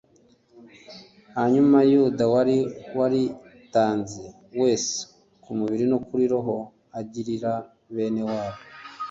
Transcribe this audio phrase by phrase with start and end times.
[1.35, 2.57] hanyuma, yuda wari
[2.97, 4.21] waritanze
[4.59, 4.95] wese
[5.43, 6.55] ku mubiri no kuri roho
[6.99, 7.53] agirira
[7.95, 8.59] bene wabo